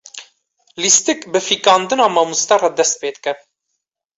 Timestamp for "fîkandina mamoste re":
1.47-2.69